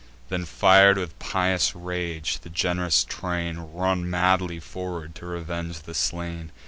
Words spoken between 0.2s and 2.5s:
Then, fir'd with pious rage, the